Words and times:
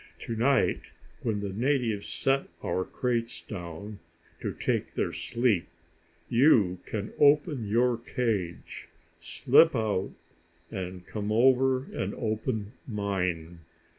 To 0.21 0.35
night, 0.35 0.89
when 1.21 1.41
the 1.41 1.49
natives 1.53 2.07
set 2.07 2.47
our 2.63 2.83
crates 2.85 3.39
down, 3.39 3.99
to 4.39 4.51
take 4.51 4.95
their 4.95 5.11
sleep, 5.13 5.67
you 6.27 6.79
can 6.87 7.13
open 7.19 7.67
your 7.67 7.99
cage, 7.99 8.87
slip 9.19 9.75
out 9.75 10.09
and 10.71 11.05
come 11.05 11.31
over 11.31 11.83
and 11.83 12.15
open 12.15 12.71
mine. 12.87 13.59